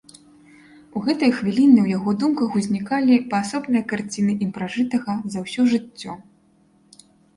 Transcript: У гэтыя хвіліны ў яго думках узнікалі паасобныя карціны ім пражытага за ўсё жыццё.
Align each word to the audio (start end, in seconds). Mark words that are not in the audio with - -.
У 0.99 1.01
гэтыя 1.07 1.31
хвіліны 1.39 1.75
ў 1.83 1.87
яго 1.97 2.09
думках 2.23 2.57
узнікалі 2.59 3.19
паасобныя 3.33 3.83
карціны 3.91 4.33
ім 4.47 4.55
пражытага 4.57 5.11
за 5.35 5.39
ўсё 5.49 5.61
жыццё. 5.75 6.11